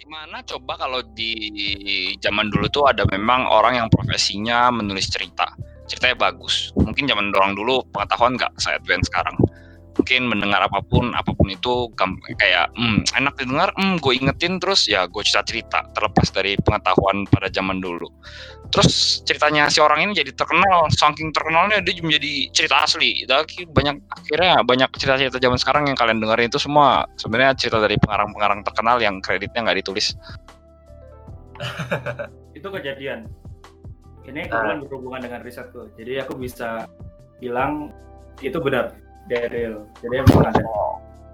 Gimana 0.00 0.40
coba 0.48 0.80
kalau 0.80 1.04
di 1.12 1.52
zaman 2.24 2.48
dulu 2.48 2.72
tuh 2.72 2.88
ada 2.88 3.04
memang 3.12 3.44
orang 3.44 3.84
yang 3.84 3.88
profesinya 3.92 4.72
menulis 4.72 5.12
cerita. 5.12 5.52
Ceritanya 5.84 6.16
bagus. 6.16 6.72
Mungkin 6.72 7.04
zaman 7.04 7.28
orang 7.36 7.52
dulu 7.52 7.84
pengetahuan 7.92 8.40
nggak 8.40 8.48
saya 8.56 8.80
advance 8.80 9.12
sekarang. 9.12 9.36
Mungkin 9.90 10.30
mendengar 10.30 10.64
apa 10.64 10.80
pun, 10.86 11.12
apa 11.12 11.34
pun 11.34 11.50
itu 11.50 11.90
kayak 12.38 12.70
hmm, 12.78 13.04
enak 13.18 13.34
didengar, 13.36 13.68
hmm, 13.74 13.98
gue 13.98 14.12
ingetin 14.16 14.56
terus 14.62 14.86
ya 14.86 15.04
gue 15.10 15.20
cerita-cerita 15.20 15.92
terlepas 15.92 16.30
dari 16.30 16.54
pengetahuan 16.62 17.26
pada 17.28 17.50
zaman 17.50 17.82
dulu. 17.82 18.06
Terus 18.70 19.20
ceritanya 19.26 19.66
si 19.66 19.82
orang 19.82 20.06
ini 20.06 20.12
jadi 20.14 20.30
terkenal, 20.30 20.86
saking 20.94 21.34
terkenalnya 21.34 21.82
dia 21.82 21.98
menjadi 22.00 22.32
cerita 22.54 22.86
asli. 22.86 23.26
Tapi 23.26 23.66
banyak 23.66 23.96
akhirnya 24.14 24.62
banyak 24.62 24.90
cerita-cerita 24.94 25.42
zaman 25.42 25.58
sekarang 25.58 25.82
yang 25.90 25.98
kalian 25.98 26.22
dengerin 26.22 26.48
itu 26.48 26.62
semua 26.62 27.04
sebenarnya 27.18 27.58
cerita 27.58 27.82
dari 27.82 27.98
pengarang-pengarang 27.98 28.62
terkenal 28.62 28.96
yang 29.02 29.18
kreditnya 29.18 29.66
nggak 29.66 29.78
ditulis. 29.82 30.14
itu 32.58 32.68
kejadian. 32.70 33.26
Ini 34.24 34.46
kebetulan 34.46 34.78
uh. 34.78 34.84
berhubungan 34.86 35.20
dengan 35.26 35.40
risetku. 35.42 35.90
Jadi 35.98 36.22
aku 36.22 36.38
bisa 36.38 36.86
bilang 37.42 37.90
itu 38.40 38.56
benar 38.60 38.94
Daryl. 39.30 39.86
Jadi 40.02 40.14
memang 40.18 40.50
ada. 40.50 40.62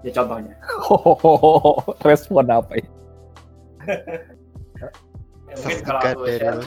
Ya 0.05 0.11
contohnya. 0.13 0.53
Oh, 0.93 1.81
respon 2.07 2.45
apa 2.45 2.77
ya? 2.77 2.87
ya 5.49 5.53
mungkin 5.57 5.79
kalau 5.81 5.99
aku 6.03 6.23
share, 6.27 6.61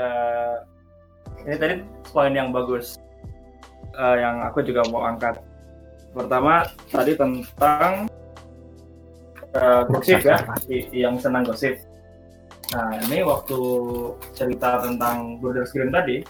uh, 0.00 0.56
ini 1.44 1.54
tadi 1.60 1.74
poin 2.10 2.32
yang 2.32 2.48
bagus 2.50 2.96
uh, 3.94 4.16
yang 4.18 4.42
aku 4.42 4.64
juga 4.66 4.82
mau 4.90 5.06
angkat. 5.06 5.38
Pertama 6.10 6.66
tadi 6.90 7.12
tentang 7.14 8.08
uh, 9.54 9.82
gosip 9.86 10.22
ya, 10.26 10.42
yang 10.90 11.20
senang 11.20 11.46
gosip. 11.46 11.78
Nah 12.74 12.98
ini 13.06 13.22
waktu 13.22 13.58
cerita 14.34 14.82
tentang 14.82 15.38
Brothers 15.38 15.70
Grimm 15.70 15.94
tadi, 15.94 16.24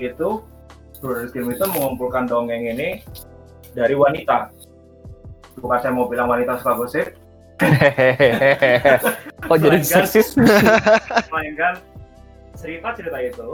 itu 0.00 0.40
Brothers 1.00 1.32
Grimm 1.32 1.50
itu 1.50 1.64
mengumpulkan 1.64 2.28
dongeng 2.28 2.68
ini 2.76 3.00
dari 3.72 3.96
wanita. 3.96 4.52
Bukan 5.56 5.78
saya 5.80 5.92
mau 5.92 6.06
bilang 6.06 6.28
wanita 6.28 6.60
suka 6.60 6.72
gosip. 6.76 7.06
oh 9.50 9.56
jadi 9.56 9.80
seksis. 9.84 10.36
Mainkan 11.34 11.80
cerita-cerita 12.56 13.18
itu 13.20 13.50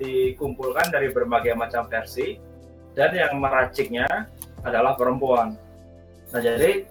dikumpulkan 0.00 0.88
dari 0.92 1.12
berbagai 1.12 1.56
macam 1.56 1.88
versi 1.88 2.36
dan 2.92 3.12
yang 3.12 3.36
meraciknya 3.40 4.08
adalah 4.64 4.96
perempuan. 4.96 5.56
Nah 6.32 6.40
jadi 6.40 6.84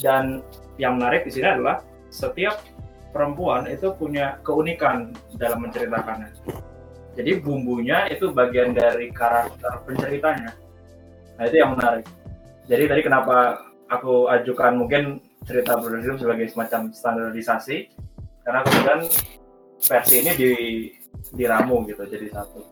dan 0.00 0.40
yang 0.80 0.96
menarik 0.96 1.28
di 1.28 1.32
sini 1.32 1.48
adalah 1.48 1.84
setiap 2.08 2.60
perempuan 3.12 3.68
itu 3.68 3.92
punya 3.96 4.40
keunikan 4.44 5.12
dalam 5.36 5.64
menceritakannya. 5.64 6.30
Jadi 7.20 7.36
bumbunya 7.44 8.08
itu 8.08 8.32
bagian 8.32 8.72
dari 8.72 9.12
karakter 9.12 9.84
penceritanya. 9.84 10.56
Nah 11.36 11.44
itu 11.44 11.56
yang 11.60 11.76
menarik. 11.76 12.08
Jadi 12.64 12.88
tadi 12.88 13.02
kenapa 13.04 13.60
aku 13.92 14.32
ajukan 14.32 14.80
mungkin 14.80 15.20
cerita 15.44 15.76
Brother 15.76 16.16
sebagai 16.16 16.48
semacam 16.48 16.88
standarisasi 16.96 17.92
karena 18.40 18.64
kemudian 18.64 19.00
versi 19.84 20.14
ini 20.24 20.32
di 20.32 20.52
diramu 21.36 21.84
gitu 21.84 22.08
jadi 22.08 22.32
satu. 22.32 22.64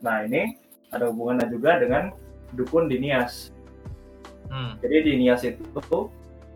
Nah 0.00 0.24
ini 0.24 0.56
ada 0.88 1.12
hubungannya 1.12 1.52
juga 1.52 1.76
dengan 1.76 2.16
dukun 2.56 2.88
di 2.88 2.96
Nias. 2.96 3.52
Hmm. 4.48 4.80
Jadi 4.80 4.96
di 5.04 5.12
Nias 5.20 5.44
itu 5.44 6.08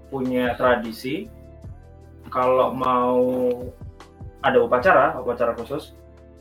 punya 0.08 0.56
tradisi 0.56 1.28
kalau 2.32 2.72
mau 2.72 3.20
ada 4.40 4.56
upacara, 4.56 5.20
upacara 5.20 5.52
khusus, 5.52 5.92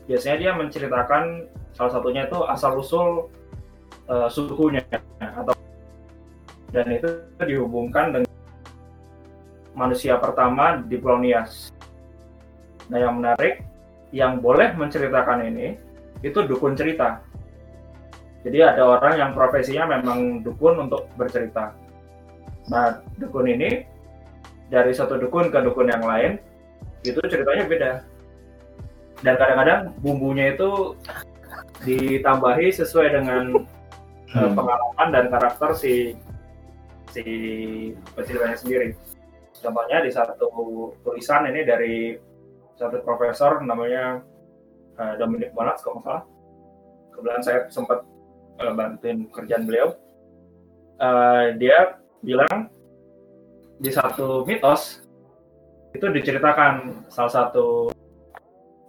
biasanya 0.04 0.36
dia 0.40 0.52
menceritakan 0.52 1.48
salah 1.72 1.92
satunya 1.92 2.28
itu 2.28 2.38
asal 2.46 2.78
usul 2.78 3.28
uh, 4.08 4.28
sukunya 4.28 4.84
atau 5.20 5.54
dan 6.74 6.90
itu 6.90 7.06
dihubungkan 7.38 8.10
dengan 8.10 8.32
manusia 9.78 10.18
pertama 10.18 10.82
di 10.82 10.98
Pulau 10.98 11.22
Nias. 11.22 11.70
Nah 12.90 12.98
yang 12.98 13.22
menarik, 13.22 13.62
yang 14.10 14.42
boleh 14.42 14.74
menceritakan 14.74 15.46
ini 15.50 15.78
itu 16.26 16.42
dukun 16.42 16.74
cerita. 16.74 17.22
Jadi 18.42 18.58
ada 18.60 18.82
orang 18.84 19.14
yang 19.16 19.30
profesinya 19.32 19.98
memang 19.98 20.42
dukun 20.42 20.90
untuk 20.90 21.06
bercerita. 21.14 21.72
Nah 22.68 23.00
dukun 23.22 23.46
ini 23.48 23.86
dari 24.68 24.90
satu 24.90 25.16
dukun 25.16 25.54
ke 25.54 25.58
dukun 25.62 25.88
yang 25.90 26.02
lain 26.02 26.42
itu 27.06 27.22
ceritanya 27.22 27.64
beda. 27.70 27.90
Dan 29.24 29.34
kadang-kadang 29.40 29.96
bumbunya 30.04 30.52
itu 30.52 30.92
ditambahi 31.88 32.68
sesuai 32.68 33.08
dengan 33.16 33.64
eh, 34.28 34.36
hmm. 34.36 34.52
pengalaman 34.52 35.08
dan 35.08 35.24
karakter 35.32 35.72
si 35.72 36.12
si 37.08 37.24
peceritanya 38.12 38.58
sendiri. 38.58 38.88
Contohnya 39.64 40.04
di 40.04 40.10
satu 40.12 40.50
tulisan 41.00 41.48
ini 41.48 41.64
dari 41.64 42.20
satu 42.74 43.00
profesor 43.06 43.62
namanya 43.62 44.20
uh, 44.98 45.14
Dominic 45.14 45.54
Bonat 45.54 45.78
kalau 45.80 46.02
nggak 46.02 46.06
salah. 46.10 46.22
Kebetulan 47.14 47.42
saya 47.46 47.58
sempat 47.70 48.02
uh, 48.58 48.72
bantuin 48.74 49.30
kerjaan 49.30 49.64
beliau. 49.64 49.94
Uh, 50.98 51.54
dia 51.56 52.02
bilang 52.20 52.68
di 53.78 53.90
satu 53.94 54.42
mitos 54.42 55.02
itu 55.94 56.06
diceritakan 56.10 57.06
salah 57.06 57.30
satu 57.30 57.93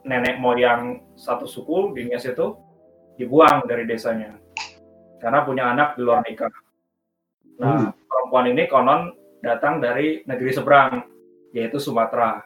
nenek 0.05 0.37
moyang 0.37 1.01
satu 1.17 1.49
suku 1.49 1.97
di 1.97 2.05
Nias 2.05 2.29
itu 2.29 2.53
dibuang 3.17 3.65
dari 3.65 3.89
desanya 3.89 4.37
karena 5.17 5.41
punya 5.41 5.63
anak 5.73 5.97
di 5.97 6.01
luar 6.05 6.21
nikah. 6.21 6.53
Nah, 7.57 7.89
hmm. 7.89 7.91
perempuan 8.05 8.45
ini 8.51 8.63
konon 8.69 9.01
datang 9.41 9.81
dari 9.81 10.21
negeri 10.27 10.51
seberang, 10.53 11.01
yaitu 11.49 11.81
Sumatera. 11.81 12.45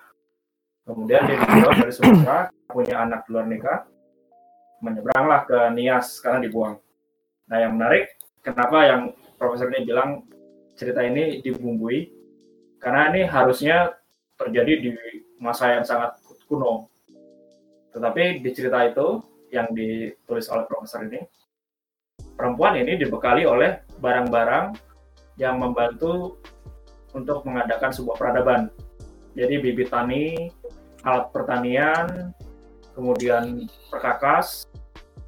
Kemudian 0.87 1.27
dia 1.27 1.37
dijual 1.37 1.75
dari 1.75 1.93
Sumatera, 1.93 2.47
punya 2.71 3.03
anak 3.03 3.27
luar 3.27 3.45
nikah, 3.49 3.83
menyeberanglah 4.79 5.43
ke 5.43 5.59
Nias 5.75 6.23
karena 6.23 6.39
dibuang. 6.45 6.79
Nah 7.49 7.57
yang 7.59 7.75
menarik, 7.75 8.15
kenapa 8.45 8.85
yang 8.85 9.01
profesor 9.35 9.67
ini 9.73 9.83
bilang 9.83 10.23
cerita 10.79 11.03
ini 11.03 11.43
dibumbui? 11.43 12.15
Karena 12.79 13.11
ini 13.11 13.27
harusnya 13.27 13.91
terjadi 14.39 14.73
di 14.79 14.89
masa 15.41 15.75
yang 15.75 15.83
sangat 15.83 16.15
kuno. 16.47 16.87
Tetapi 17.99 18.39
di 18.39 18.49
cerita 18.55 18.79
itu 18.87 19.19
yang 19.51 19.75
ditulis 19.75 20.47
oleh 20.47 20.63
profesor 20.71 21.03
ini, 21.03 21.19
perempuan 22.39 22.79
ini 22.79 22.95
dibekali 22.95 23.43
oleh 23.43 23.83
barang-barang 23.99 24.71
yang 25.35 25.59
membantu 25.59 26.39
untuk 27.11 27.43
mengadakan 27.43 27.91
sebuah 27.91 28.15
peradaban. 28.15 28.71
Jadi 29.35 29.59
bibit 29.59 29.91
tani, 29.91 30.47
alat 31.03 31.27
pertanian, 31.35 32.31
kemudian 32.95 33.67
perkakas, 33.91 34.63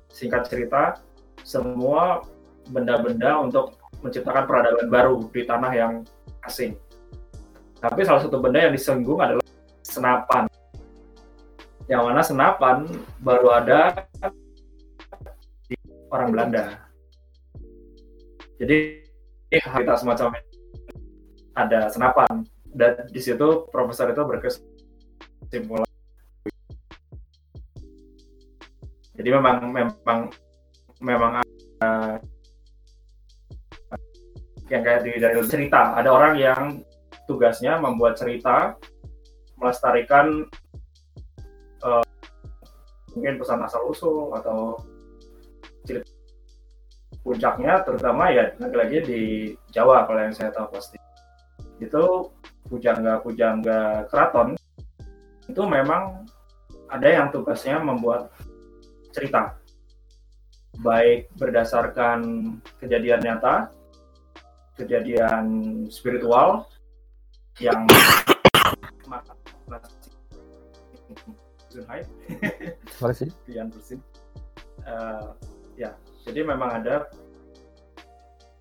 singkat 0.08 0.48
cerita, 0.48 1.04
semua 1.44 2.24
benda-benda 2.72 3.36
untuk 3.44 3.76
menciptakan 4.00 4.48
peradaban 4.48 4.88
baru 4.88 5.16
di 5.28 5.44
tanah 5.44 5.72
yang 5.76 5.94
asing. 6.48 6.80
Tapi 7.84 8.08
salah 8.08 8.24
satu 8.24 8.40
benda 8.40 8.64
yang 8.64 8.72
disenggung 8.72 9.20
adalah 9.20 9.44
senapan. 9.84 10.48
Yang 11.92 12.04
mana 12.08 12.22
senapan 12.24 12.78
baru 13.20 13.52
ada 13.52 14.08
di 15.68 15.76
orang 16.08 16.32
Belanda. 16.32 16.80
Jadi 18.56 19.04
kita 19.52 20.00
semacam 20.00 20.40
ada 21.52 21.92
senapan 21.92 22.48
dan 22.72 23.04
di 23.12 23.20
situ 23.20 23.68
profesor 23.68 24.08
itu 24.08 24.24
berkesimpulan. 24.24 25.90
Jadi 29.20 29.28
memang 29.28 29.58
memang 29.76 30.20
memang 31.04 31.32
uh, 31.84 32.16
yang 34.72 34.82
kayak 34.88 35.04
di 35.04 35.20
dari 35.20 35.36
cerita 35.44 36.00
ada 36.00 36.08
orang 36.08 36.40
yang 36.40 36.80
tugasnya 37.28 37.76
membuat 37.84 38.16
cerita 38.16 38.80
melestarikan 39.60 40.48
mungkin 43.16 43.36
pesan 43.40 43.64
asal 43.64 43.82
usul 43.90 44.32
atau 44.36 44.80
cerita 45.84 46.08
puncaknya 47.22 47.86
terutama 47.86 48.34
ya 48.34 48.50
lagi-lagi 48.58 48.98
di 49.06 49.22
Jawa 49.70 50.10
kalau 50.10 50.22
yang 50.26 50.34
saya 50.34 50.50
tahu 50.50 50.74
pasti 50.74 50.98
itu 51.82 52.04
pujangga 52.66 53.22
pujangga 53.22 54.10
keraton 54.10 54.58
itu 55.46 55.62
memang 55.68 56.26
ada 56.90 57.08
yang 57.08 57.28
tugasnya 57.30 57.78
membuat 57.84 58.32
cerita 59.12 59.62
baik 60.80 61.28
berdasarkan 61.36 62.20
kejadian 62.80 63.22
nyata, 63.22 63.70
kejadian 64.80 65.46
spiritual 65.92 66.66
yang 67.60 67.86
Sih? 73.10 73.30
Pian 73.50 73.74
Persin 73.74 73.98
Eh, 74.82 75.26
ya 75.78 75.94
jadi 76.26 76.42
memang 76.42 76.82
ada 76.82 77.06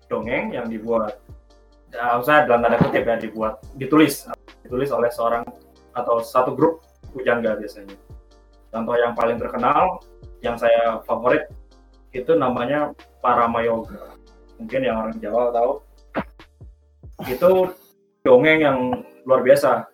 dongeng 0.05 0.53
yang 0.53 0.69
dibuat 0.69 1.17
ya, 1.89 2.21
saya 2.21 2.45
dalam 2.45 2.61
tanda 2.61 2.77
kutip 2.77 3.01
ya 3.01 3.17
dibuat 3.17 3.57
ditulis 3.73 4.29
ditulis 4.61 4.93
oleh 4.93 5.09
seorang 5.09 5.41
atau 5.97 6.21
satu 6.21 6.53
grup 6.55 6.85
pujangga 7.11 7.57
biasanya. 7.59 7.97
Contoh 8.71 8.95
yang 8.95 9.11
paling 9.17 9.35
terkenal 9.41 9.99
yang 10.39 10.55
saya 10.55 11.03
favorit 11.03 11.49
itu 12.15 12.31
namanya 12.37 12.95
Paramayoga. 13.19 14.15
Mungkin 14.55 14.81
yang 14.87 14.95
orang 15.03 15.15
Jawa 15.19 15.51
tahu. 15.51 15.71
Itu 17.27 17.75
dongeng 18.23 18.59
yang 18.63 18.77
luar 19.27 19.43
biasa. 19.43 19.91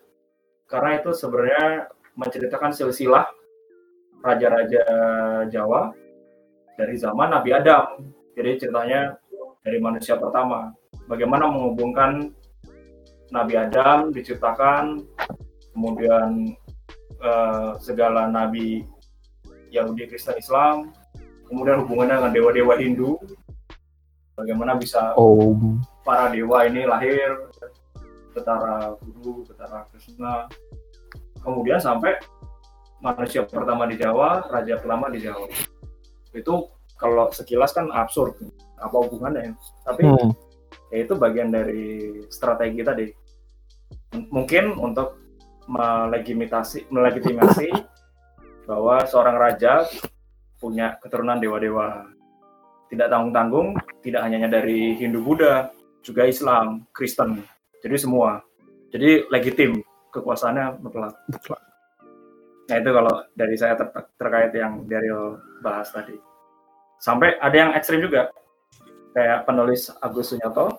Karena 0.70 1.02
itu 1.02 1.10
sebenarnya 1.10 1.90
menceritakan 2.14 2.70
silsilah 2.70 3.26
raja-raja 4.22 4.80
Jawa 5.50 5.94
dari 6.78 6.94
zaman 6.94 7.34
Nabi 7.34 7.50
Adam. 7.54 8.02
Jadi 8.38 8.50
ceritanya 8.62 9.18
dari 9.62 9.78
manusia 9.82 10.14
pertama. 10.14 10.70
Bagaimana 11.10 11.50
menghubungkan 11.50 12.30
Nabi 13.28 13.54
Adam 13.58 14.14
diciptakan, 14.14 15.04
kemudian 15.74 16.54
eh, 17.20 17.70
segala 17.82 18.30
nabi 18.30 18.86
Yahudi, 19.68 20.08
Kristen, 20.08 20.40
Islam, 20.40 20.94
kemudian 21.44 21.84
hubungannya 21.84 22.24
dengan 22.24 22.32
dewa-dewa 22.32 22.74
Hindu. 22.80 23.20
Bagaimana 24.38 24.78
bisa 24.78 25.18
Oh, 25.18 25.50
para 26.06 26.30
dewa 26.30 26.62
ini 26.64 26.86
lahir, 26.86 27.50
Betara 28.30 28.94
Guru, 29.02 29.42
Betara 29.44 29.82
Krishna, 29.90 30.46
kemudian 31.42 31.82
sampai 31.82 32.16
manusia 32.98 33.46
pertama 33.46 33.86
di 33.86 33.96
Jawa, 33.98 34.46
raja 34.50 34.78
pertama 34.78 35.06
di 35.10 35.22
Jawa. 35.22 35.46
Itu 36.34 36.70
kalau 36.98 37.30
sekilas 37.30 37.70
kan 37.74 37.90
absurd, 37.94 38.34
apa 38.78 38.96
hubungannya? 38.98 39.54
Tapi 39.86 40.02
hmm. 40.02 40.30
ya 40.90 40.98
itu 41.06 41.14
bagian 41.14 41.54
dari 41.54 42.18
strategi 42.28 42.80
tadi. 42.82 43.06
M- 44.18 44.28
Mungkin 44.34 44.74
untuk 44.78 45.18
melegitimasi, 45.70 46.90
melegitimasi 46.90 47.68
bahwa 48.68 49.06
seorang 49.06 49.36
raja 49.38 49.86
punya 50.58 50.98
keturunan 50.98 51.38
dewa-dewa. 51.38 52.10
Tidak 52.88 53.04
tanggung-tanggung, 53.12 53.76
tidak 54.00 54.24
hanya 54.24 54.48
dari 54.48 54.96
Hindu 54.96 55.20
Buddha, 55.20 55.68
juga 56.00 56.24
Islam, 56.24 56.88
Kristen. 56.96 57.44
Jadi 57.84 57.96
semua. 58.00 58.40
Jadi 58.88 59.28
legitim 59.28 59.84
kekuasaannya 60.08 60.80
mutlak. 60.80 61.12
Nah 62.68 62.76
itu 62.76 62.90
kalau 62.92 63.14
dari 63.32 63.56
saya 63.56 63.74
ter- 63.80 64.12
terkait 64.20 64.52
yang 64.52 64.84
Daryl 64.84 65.40
bahas 65.64 65.88
tadi. 65.88 66.12
Sampai 67.00 67.40
ada 67.40 67.56
yang 67.56 67.70
ekstrim 67.72 68.04
juga. 68.04 68.28
Kayak 69.16 69.48
penulis 69.48 69.88
Agus 70.04 70.30
Sunyoto, 70.30 70.78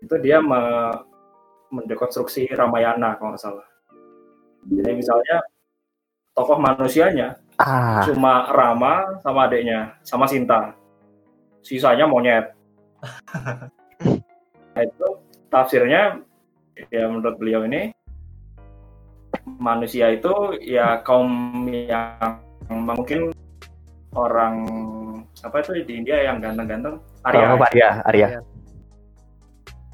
itu 0.00 0.16
dia 0.24 0.40
me- 0.40 1.04
mendekonstruksi 1.68 2.48
Ramayana 2.48 3.20
kalau 3.20 3.36
nggak 3.36 3.42
salah. 3.42 3.66
Jadi 4.66 4.92
misalnya 4.98 5.44
tokoh 6.34 6.58
manusianya 6.58 7.38
ah, 7.60 8.02
cuma 8.08 8.50
Rama 8.50 9.20
sama 9.20 9.46
adiknya, 9.46 9.94
sama 10.02 10.26
Sinta. 10.26 10.74
Sisanya 11.60 12.08
monyet. 12.08 12.52
Nah, 14.76 14.84
itu 14.84 15.08
tafsirnya 15.48 16.20
ya 16.92 17.08
menurut 17.08 17.40
beliau 17.40 17.64
ini 17.64 17.95
manusia 19.46 20.10
itu 20.10 20.58
ya 20.58 20.98
kaum 21.06 21.30
yang 21.70 22.42
mungkin 22.66 23.30
orang 24.12 24.54
apa 25.40 25.62
itu 25.62 25.86
di 25.86 26.02
India 26.02 26.18
yang 26.26 26.42
ganteng-ganteng 26.42 26.98
Arya. 27.22 27.54
apa 27.54 27.64
Arya, 27.70 27.88
Arya. 28.02 28.28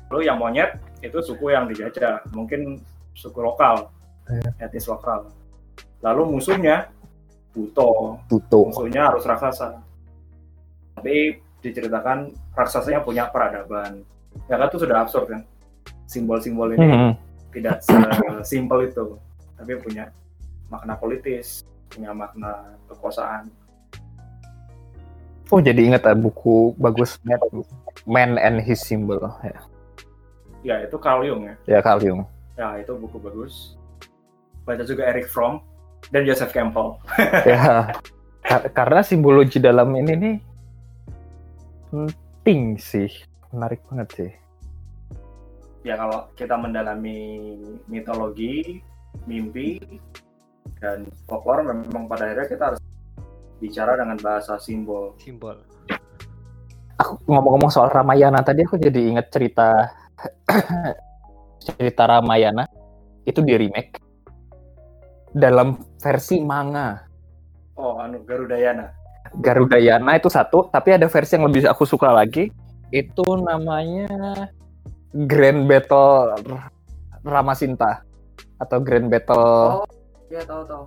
Lalu 0.09 0.21
yang 0.29 0.37
monyet 0.41 0.77
itu 1.01 1.19
suku 1.21 1.53
yang 1.53 1.65
dijajah, 1.69 2.21
mungkin 2.33 2.81
suku 3.13 3.41
lokal, 3.41 3.89
etnis 4.61 4.89
lokal. 4.89 5.29
Lalu 6.05 6.37
musuhnya 6.39 6.89
Buto, 7.53 8.17
Tuto. 8.33 8.73
musuhnya 8.73 9.13
harus 9.13 9.29
raksasa. 9.29 9.81
Tapi 10.97 11.37
diceritakan 11.61 12.33
raksasanya 12.57 13.05
punya 13.05 13.29
peradaban. 13.29 14.01
Ya 14.49 14.57
kan 14.57 14.73
itu 14.73 14.81
sudah 14.81 15.05
absurd 15.05 15.29
kan. 15.29 15.41
Simbol-simbol 16.09 16.73
ini 16.77 16.87
Hmm. 16.89 17.13
tidak 17.53 17.85
simpel 18.45 18.89
itu, 18.89 19.17
tapi 19.62 19.79
punya 19.79 20.11
makna 20.67 20.99
politis, 20.99 21.62
punya 21.87 22.11
makna 22.11 22.75
kekuasaan. 22.91 23.47
Oh 25.55 25.62
jadi 25.62 25.87
ingat 25.87 26.03
ah, 26.11 26.19
buku 26.19 26.75
bagus 26.82 27.23
Man 28.03 28.43
and 28.43 28.59
His 28.59 28.82
Symbol 28.82 29.23
ya, 29.47 29.61
Ya 30.67 30.76
itu 30.82 30.99
Carl 30.99 31.23
Jung 31.23 31.47
ya. 31.47 31.55
ya 31.70 31.79
Carl 31.79 32.03
Jung. 32.03 32.26
Ya 32.59 32.75
itu 32.82 32.91
buku 32.99 33.23
bagus. 33.23 33.79
Baca 34.67 34.82
juga 34.82 35.06
Eric 35.06 35.31
Fromm 35.31 35.62
dan 36.11 36.26
Joseph 36.26 36.50
Campbell. 36.50 36.99
ya 37.47 37.94
Ka- 38.43 38.67
karena 38.75 39.06
simbologi 39.06 39.62
dalam 39.62 39.94
ini 39.94 40.12
nih 40.19 40.37
penting 41.93 42.81
sih, 42.82 43.11
menarik 43.55 43.79
banget 43.87 44.08
sih. 44.19 44.31
Ya 45.87 45.94
kalau 45.99 46.26
kita 46.35 46.55
mendalami 46.58 47.55
mitologi, 47.87 48.82
mimpi, 49.26 49.79
dan 50.82 51.06
folklore 51.31 51.62
memang 51.62 52.11
pada 52.11 52.26
akhirnya 52.26 52.47
kita 52.50 52.64
harus 52.75 52.81
bicara 53.62 53.94
dengan 53.94 54.19
bahasa 54.19 54.59
simbol. 54.59 55.14
simbol 55.23 55.55
Aku 56.99 57.19
ngomong-ngomong 57.31 57.70
soal 57.70 57.91
Ramayana 57.91 58.43
tadi 58.43 58.67
aku 58.67 58.79
jadi 58.79 59.14
ingat 59.14 59.31
cerita 59.31 59.91
cerita 61.64 62.03
Ramayana 62.06 62.67
itu 63.23 63.38
di 63.43 63.55
remake 63.55 64.03
dalam 65.31 65.79
versi 66.03 66.43
manga. 66.43 66.99
Oh, 67.79 68.03
anu 68.03 68.20
Garudayana. 68.26 68.93
Garudayana 69.32 70.20
itu 70.20 70.29
satu, 70.29 70.69
tapi 70.69 70.93
ada 70.93 71.08
versi 71.08 71.38
yang 71.38 71.49
lebih 71.49 71.65
aku 71.65 71.88
suka 71.88 72.12
lagi. 72.12 72.53
Itu 72.93 73.25
namanya 73.41 74.12
Grand 75.15 75.65
Battle 75.65 76.37
Ramasinta 77.25 78.12
atau 78.62 78.79
Grand 78.79 79.11
Battle. 79.11 79.82
Iya 80.31 80.43
tahu 80.46 80.63
tahu. 80.65 80.84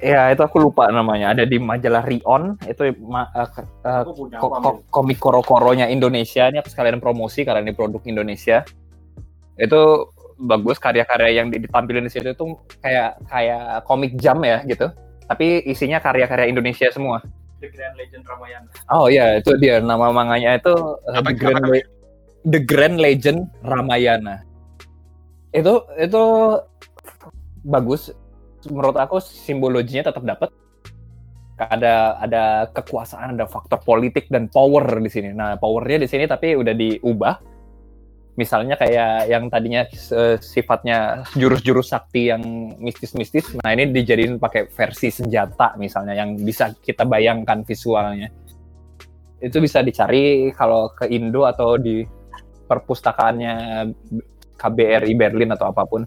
Ya 0.00 0.32
itu 0.32 0.40
aku 0.40 0.56
lupa 0.64 0.88
namanya. 0.88 1.36
Ada 1.36 1.44
di 1.44 1.60
majalah 1.60 2.00
Rion. 2.02 2.56
Itu 2.64 2.88
ma- 3.04 3.28
eh, 3.36 3.48
eh, 3.84 4.00
Aku 4.00 4.16
punya 4.16 4.40
ko- 4.40 4.56
ko- 4.56 4.80
komik 4.88 5.20
koro-koronya 5.20 5.92
Indonesia. 5.92 6.48
Ini 6.48 6.64
aku 6.64 6.72
sekalian 6.72 7.04
promosi 7.04 7.44
karena 7.44 7.60
ini 7.60 7.76
produk 7.76 8.00
Indonesia. 8.08 8.64
Itu 9.60 10.08
bagus 10.40 10.80
karya-karya 10.80 11.44
yang 11.44 11.52
ditampilin 11.52 12.08
di 12.08 12.12
situ 12.12 12.32
tuh 12.32 12.56
kayak 12.80 13.20
kayak 13.28 13.84
komik 13.84 14.16
jam 14.16 14.40
ya 14.40 14.64
gitu. 14.64 14.88
Tapi 15.28 15.68
isinya 15.68 16.00
karya-karya 16.00 16.48
Indonesia 16.48 16.88
semua. 16.88 17.20
The 17.60 17.68
Grand 17.68 17.92
Legend 17.92 18.24
Ramayana. 18.24 18.68
Oh 18.88 19.12
iya, 19.12 19.36
itu 19.36 19.52
dia 19.60 19.84
nama 19.84 20.08
manganya 20.08 20.56
itu 20.56 20.72
uh, 20.72 21.12
Apa- 21.12 21.28
The 21.28 21.36
Grand 21.36 21.60
apa- 21.60 21.88
The 22.48 22.60
Grand 22.64 22.96
Legend 22.96 23.38
Ramayana. 23.60 24.48
Itu 25.50 25.86
itu 25.98 26.22
bagus. 27.66 28.14
Menurut 28.68 28.96
aku 28.96 29.18
simbologinya 29.20 30.10
tetap 30.10 30.24
dapat. 30.24 30.50
Ada 31.60 32.16
ada 32.24 32.44
kekuasaan, 32.72 33.36
ada 33.36 33.44
faktor 33.44 33.84
politik 33.84 34.32
dan 34.32 34.48
power 34.48 34.84
di 34.96 35.10
sini. 35.12 35.36
Nah, 35.36 35.60
powernya 35.60 36.04
di 36.04 36.08
sini 36.08 36.24
tapi 36.24 36.56
udah 36.56 36.72
diubah. 36.72 37.34
Misalnya 38.40 38.80
kayak 38.80 39.28
yang 39.28 39.52
tadinya 39.52 39.84
eh, 39.84 40.40
sifatnya 40.40 41.28
jurus-jurus 41.36 41.92
sakti 41.92 42.32
yang 42.32 42.40
mistis-mistis, 42.80 43.52
nah 43.60 43.76
ini 43.76 43.92
dijadiin 43.92 44.40
pakai 44.40 44.72
versi 44.72 45.12
senjata 45.12 45.76
misalnya 45.76 46.16
yang 46.16 46.40
bisa 46.40 46.72
kita 46.80 47.04
bayangkan 47.04 47.60
visualnya 47.68 48.32
itu 49.40 49.56
bisa 49.58 49.80
dicari 49.80 50.52
kalau 50.52 50.92
ke 50.92 51.08
Indo 51.08 51.48
atau 51.48 51.80
di 51.80 52.04
perpustakaannya 52.68 53.54
KBRI 54.60 55.12
Berlin 55.16 55.56
atau 55.56 55.72
apa 55.72 55.88
pun. 55.88 56.04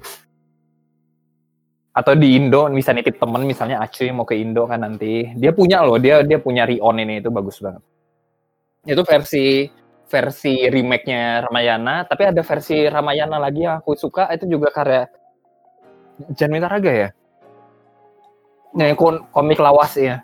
Atau 1.93 2.13
di 2.17 2.37
Indo 2.37 2.69
bisa 2.73 2.93
nitip 2.93 3.17
temen 3.21 3.45
misalnya 3.45 3.81
Acuy 3.81 4.09
mau 4.13 4.25
ke 4.25 4.37
Indo 4.37 4.69
kan 4.69 4.85
nanti. 4.85 5.33
Dia 5.33 5.53
punya 5.53 5.81
loh, 5.81 5.97
dia 5.97 6.21
dia 6.21 6.37
punya 6.37 6.69
Rion 6.69 7.01
ini 7.01 7.21
itu 7.21 7.33
bagus 7.33 7.57
banget. 7.57 7.81
Itu 8.85 9.01
versi 9.05 9.69
versi 10.09 10.69
remake-nya 10.69 11.49
Ramayana, 11.49 12.05
tapi 12.05 12.29
ada 12.29 12.45
versi 12.45 12.85
Ramayana 12.85 13.41
lagi 13.41 13.65
yang 13.65 13.81
aku 13.81 13.97
suka 13.97 14.29
itu 14.29 14.45
juga 14.45 14.69
karya 14.69 15.09
Jan 16.37 16.53
Mintaraga 16.53 16.91
ya. 16.93 17.09
Yang 18.77 18.97
kon- 18.97 19.25
komik 19.33 19.57
lawas 19.57 19.97
ya. 19.97 20.21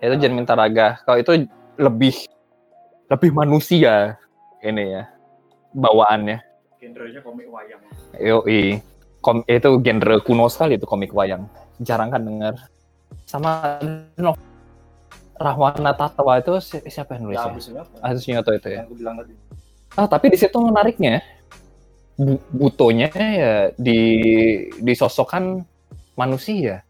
Itu 0.00 0.16
Jan 0.20 0.36
Mintaraga. 0.36 1.00
Kalau 1.04 1.20
itu 1.20 1.48
lebih 1.80 2.16
lebih 3.08 3.30
manusia 3.32 4.16
ini 4.64 5.00
ya 5.00 5.04
bawaannya. 5.76 6.49
Genrenya 6.80 7.20
komik 7.20 7.44
wayang. 7.52 7.80
Yoi. 8.16 8.80
Kom 9.20 9.44
itu 9.44 9.68
genre 9.84 10.16
kuno 10.24 10.48
sekali 10.48 10.80
itu 10.80 10.88
komik 10.88 11.12
wayang. 11.12 11.44
Jarang 11.78 12.08
kan 12.08 12.24
dengar. 12.24 12.54
sama 13.26 13.78
no, 14.18 14.34
Rahwana 15.34 15.94
Tatwa 15.94 16.38
itu 16.38 16.58
si- 16.58 16.82
siapa 16.90 17.14
yang 17.14 17.30
nulis 17.30 17.38
Ya, 17.38 17.42
ya? 17.42 17.50
habis 17.50 17.64
ini 17.70 17.78
apa? 17.78 17.94
Agus 18.02 18.22
itu 18.26 18.50
ya. 18.70 18.78
Yang 18.82 18.86
aku 18.86 18.94
bilang 18.98 19.14
tadi. 19.22 19.32
Ah, 19.94 20.06
tapi 20.06 20.26
di 20.30 20.38
situ 20.38 20.56
menariknya 20.58 21.22
Bu- 22.18 22.42
butonya 22.50 23.08
ya 23.14 23.54
di 23.78 24.00
disosokkan 24.82 25.62
manusia. 26.14 26.82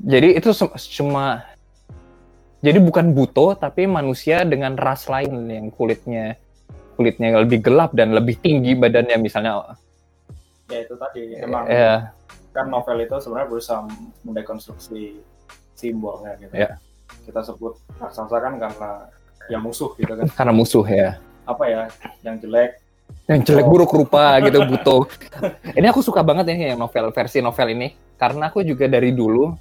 Jadi 0.00 0.36
itu 0.36 0.50
cuma 1.00 1.44
jadi 2.60 2.78
bukan 2.80 3.12
buto 3.12 3.56
tapi 3.56 3.84
manusia 3.84 4.44
dengan 4.44 4.72
ras 4.76 5.04
lain 5.06 5.48
yang 5.48 5.68
kulitnya 5.68 6.36
kulitnya 6.98 7.38
lebih 7.38 7.62
gelap 7.62 7.94
dan 7.94 8.10
lebih 8.10 8.34
tinggi 8.36 8.74
badannya 8.74 9.14
misalnya 9.16 9.78
Ya 10.66 10.82
itu 10.82 10.98
tadi. 10.98 11.38
Emang 11.38 11.64
ya 11.64 12.10
kan 12.50 12.66
novel 12.66 12.98
itu 13.00 13.14
sebenarnya 13.22 13.48
berusaha 13.48 13.86
mendekonstruksi 14.26 15.22
simbolnya 15.72 16.34
gitu. 16.36 16.50
Ya. 16.52 16.74
Kita 17.22 17.40
sebut 17.40 17.78
raksasa 17.96 18.36
kan 18.36 18.58
karena 18.58 18.90
ya 19.46 19.56
musuh 19.56 19.94
gitu 19.94 20.10
kan. 20.12 20.26
karena 20.28 20.52
musuh 20.52 20.82
ya. 20.84 21.22
Apa 21.46 21.64
ya 21.64 21.82
yang 22.20 22.36
jelek 22.36 22.82
Yang 23.24 23.40
jelek 23.48 23.64
Oh. 23.64 23.70
buruk 23.72 23.92
rupa 23.94 24.36
gitu 24.44 24.58
buto. 24.66 24.96
ini 25.72 25.86
aku 25.86 26.04
suka 26.04 26.20
banget 26.20 26.52
ini 26.52 26.74
yang 26.74 26.78
novel 26.78 27.08
versi 27.08 27.40
novel 27.40 27.72
ini 27.72 27.88
karena 28.18 28.52
aku 28.52 28.60
juga 28.60 28.84
dari 28.84 29.14
dulu 29.14 29.54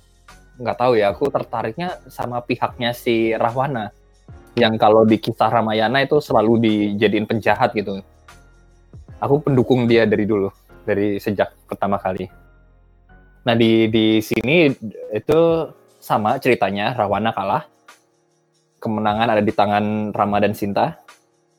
nggak 0.58 0.76
tahu 0.76 0.98
ya 0.98 1.14
aku 1.14 1.30
tertariknya 1.30 2.02
sama 2.10 2.42
pihaknya 2.42 2.92
si 2.92 3.32
Rahwana 3.32 3.94
yang 4.58 4.76
kalau 4.82 5.06
di 5.06 5.22
kisah 5.22 5.54
Ramayana 5.54 6.02
itu 6.02 6.18
selalu 6.18 6.66
dijadiin 6.66 7.30
penjahat 7.30 7.78
gitu. 7.78 8.02
Aku 9.22 9.42
pendukung 9.42 9.86
dia 9.86 10.10
dari 10.10 10.26
dulu 10.26 10.50
dari 10.82 11.22
sejak 11.22 11.54
pertama 11.70 12.02
kali. 12.02 12.26
Nah 13.46 13.56
di 13.56 13.88
di 13.88 14.20
sini 14.20 14.72
itu 15.14 15.40
sama 16.02 16.42
ceritanya 16.42 16.98
Rahwana 16.98 17.32
kalah. 17.32 17.64
Kemenangan 18.78 19.34
ada 19.34 19.44
di 19.44 19.54
tangan 19.54 20.14
Rama 20.14 20.38
dan 20.42 20.54
Sinta. 20.54 21.02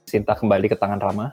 Sinta 0.06 0.34
kembali 0.34 0.66
ke 0.70 0.76
tangan 0.78 1.00
Rama. 1.02 1.26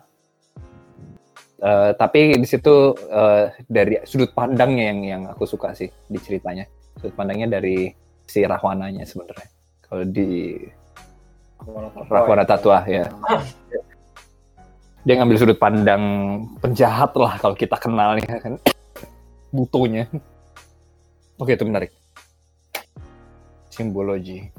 Eh, 1.55 1.91
tapi 1.95 2.35
di 2.35 2.47
situ 2.47 2.93
eh, 3.07 3.55
dari 3.65 4.03
sudut 4.03 4.35
pandangnya 4.35 4.91
yang 4.91 4.99
yang 5.01 5.21
aku 5.31 5.47
suka 5.47 5.71
sih 5.71 5.87
di 6.05 6.19
ceritanya. 6.19 6.67
Sudut 6.99 7.15
pandangnya 7.15 7.57
dari 7.57 7.89
si 8.27 8.43
Rahwananya 8.43 9.07
sebenarnya. 9.07 9.47
Kalau 9.85 10.03
di 10.03 10.59
Rahwana 12.09 12.45
Tatwa 12.45 12.85
ya. 12.85 13.09
Dia 15.05 15.13
ngambil 15.21 15.37
sudut 15.37 15.59
pandang 15.61 16.01
penjahat 16.61 17.13
lah 17.13 17.37
kalau 17.37 17.53
kita 17.53 17.77
kenal 17.77 18.17
ya 18.17 18.37
kan. 18.41 18.57
Butuhnya. 19.53 20.09
Oke 21.37 21.53
itu 21.53 21.65
menarik. 21.67 21.91
Simbologi. 23.69 24.49